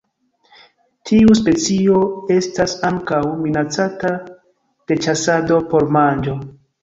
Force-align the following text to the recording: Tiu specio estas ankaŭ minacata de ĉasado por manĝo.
Tiu 1.09 1.33
specio 1.39 1.99
estas 2.37 2.73
ankaŭ 2.89 3.19
minacata 3.43 4.13
de 4.93 4.99
ĉasado 5.07 5.61
por 5.75 5.89
manĝo. 5.99 6.35